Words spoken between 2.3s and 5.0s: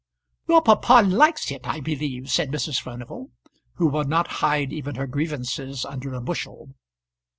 said Mrs. Furnival, who would not hide even